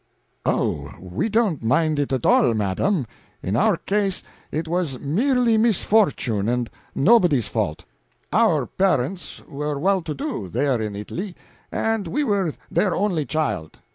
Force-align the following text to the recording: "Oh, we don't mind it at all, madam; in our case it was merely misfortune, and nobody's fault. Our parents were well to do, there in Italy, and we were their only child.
"Oh, 0.47 0.93
we 0.99 1.29
don't 1.29 1.61
mind 1.61 1.99
it 1.99 2.11
at 2.11 2.25
all, 2.25 2.55
madam; 2.55 3.05
in 3.43 3.55
our 3.55 3.77
case 3.77 4.23
it 4.51 4.67
was 4.67 4.97
merely 4.99 5.59
misfortune, 5.59 6.49
and 6.49 6.71
nobody's 6.95 7.45
fault. 7.47 7.85
Our 8.33 8.65
parents 8.65 9.43
were 9.47 9.77
well 9.79 10.01
to 10.01 10.15
do, 10.15 10.49
there 10.49 10.81
in 10.81 10.95
Italy, 10.95 11.35
and 11.71 12.07
we 12.07 12.23
were 12.23 12.55
their 12.71 12.95
only 12.95 13.27
child. 13.27 13.77